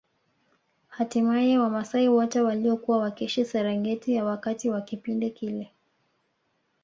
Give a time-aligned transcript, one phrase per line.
[0.87, 5.71] Hatimaye wamaasai wote waliokuwa wakiishi Serengeti ya wakati wa kipindi kile